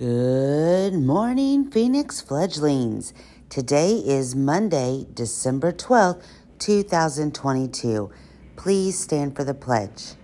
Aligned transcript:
Good 0.00 0.94
morning, 0.94 1.70
Phoenix 1.70 2.22
fledglings. 2.22 3.12
Today 3.50 3.96
is 3.96 4.34
Monday, 4.34 5.04
December 5.12 5.72
12th, 5.72 6.22
2022. 6.58 8.10
Please 8.56 8.98
stand 8.98 9.36
for 9.36 9.44
the 9.44 9.52
pledge. 9.52 10.14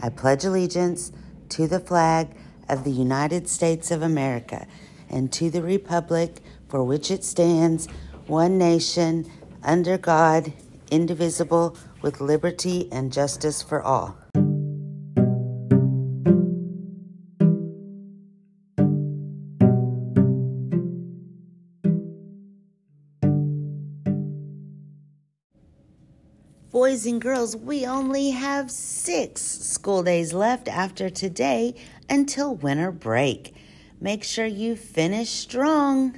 I 0.00 0.08
pledge 0.08 0.44
allegiance 0.44 1.12
to 1.50 1.68
the 1.68 1.78
flag 1.78 2.30
of 2.68 2.82
the 2.82 2.90
United 2.90 3.48
States 3.48 3.92
of 3.92 4.02
America 4.02 4.66
and 5.08 5.32
to 5.32 5.48
the 5.48 5.62
republic 5.62 6.40
for 6.68 6.82
which 6.82 7.12
it 7.12 7.22
stands, 7.22 7.86
one 8.26 8.58
nation, 8.58 9.30
under 9.62 9.96
God, 9.96 10.52
indivisible, 10.90 11.76
with 12.02 12.20
liberty 12.20 12.88
and 12.90 13.12
justice 13.12 13.62
for 13.62 13.80
all. 13.80 14.18
Boys 26.80 27.06
and 27.06 27.20
girls, 27.20 27.56
we 27.56 27.84
only 27.84 28.30
have 28.30 28.70
six 28.70 29.42
school 29.42 30.04
days 30.04 30.32
left 30.32 30.68
after 30.68 31.10
today 31.10 31.74
until 32.08 32.54
winter 32.54 32.92
break. 32.92 33.52
Make 34.00 34.22
sure 34.22 34.46
you 34.46 34.76
finish 34.76 35.28
strong. 35.28 36.14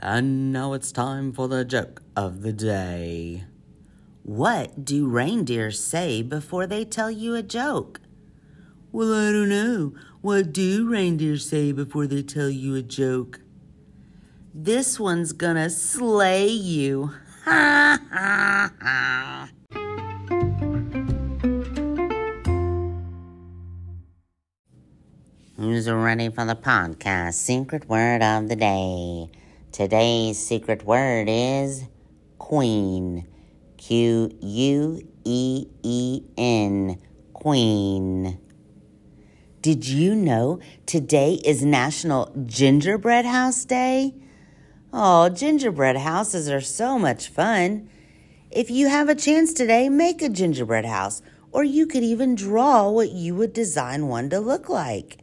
And 0.00 0.52
now 0.52 0.72
it's 0.72 0.90
time 0.90 1.32
for 1.32 1.46
the 1.46 1.64
joke 1.64 2.02
of 2.16 2.42
the 2.42 2.52
day. 2.52 3.44
What 4.24 4.84
do 4.84 5.06
reindeer 5.06 5.70
say 5.70 6.22
before 6.22 6.66
they 6.66 6.84
tell 6.84 7.08
you 7.08 7.36
a 7.36 7.42
joke? 7.44 8.00
Well, 8.90 9.14
I 9.14 9.30
don't 9.30 9.48
know. 9.48 9.94
What 10.22 10.52
do 10.52 10.88
reindeer 10.88 11.36
say 11.36 11.70
before 11.70 12.08
they 12.08 12.24
tell 12.24 12.50
you 12.50 12.74
a 12.74 12.82
joke? 12.82 13.42
This 14.52 14.98
one's 14.98 15.32
gonna 15.32 15.70
slay 15.70 16.48
you. 16.48 17.12
Who's 25.56 25.88
ready 25.88 26.30
for 26.30 26.44
the 26.44 26.56
podcast? 26.56 27.34
Secret 27.34 27.88
word 27.88 28.22
of 28.22 28.48
the 28.48 28.56
day. 28.56 29.30
Today's 29.70 30.44
secret 30.44 30.84
word 30.84 31.28
is 31.28 31.84
queen. 32.38 33.28
Q 33.76 34.36
U 34.40 35.08
E 35.24 35.66
E 35.84 36.22
N. 36.36 37.00
Queen. 37.34 38.40
Did 39.62 39.86
you 39.86 40.16
know 40.16 40.58
today 40.86 41.34
is 41.44 41.64
National 41.64 42.32
Gingerbread 42.46 43.26
House 43.26 43.64
Day? 43.64 44.14
Oh, 44.92 45.28
gingerbread 45.28 45.98
houses 45.98 46.50
are 46.50 46.60
so 46.60 46.98
much 46.98 47.28
fun. 47.28 47.88
If 48.50 48.70
you 48.70 48.88
have 48.88 49.08
a 49.08 49.14
chance 49.14 49.52
today, 49.52 49.88
make 49.88 50.20
a 50.20 50.28
gingerbread 50.28 50.84
house, 50.84 51.22
or 51.52 51.62
you 51.62 51.86
could 51.86 52.02
even 52.02 52.34
draw 52.34 52.90
what 52.90 53.12
you 53.12 53.36
would 53.36 53.52
design 53.52 54.08
one 54.08 54.28
to 54.30 54.40
look 54.40 54.68
like. 54.68 55.18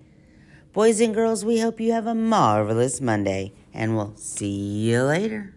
Boys 0.72 1.02
and 1.02 1.14
girls, 1.14 1.44
we 1.44 1.60
hope 1.60 1.82
you 1.82 1.92
have 1.92 2.08
a 2.08 2.16
marvelous 2.16 3.02
Monday, 3.02 3.52
and 3.74 3.98
we'll 3.98 4.16
see 4.16 4.48
you 4.48 5.04
later. 5.04 5.54